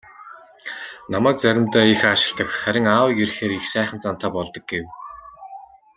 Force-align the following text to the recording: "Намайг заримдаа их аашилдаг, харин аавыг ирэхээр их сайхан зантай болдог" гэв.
"Намайг 1.13 1.37
заримдаа 1.41 1.85
их 1.93 2.01
аашилдаг, 2.09 2.49
харин 2.61 2.85
аавыг 2.95 3.17
ирэхээр 3.23 3.51
их 3.59 3.65
сайхан 3.73 3.99
зантай 4.03 4.29
болдог" 4.35 4.63
гэв. 4.71 4.85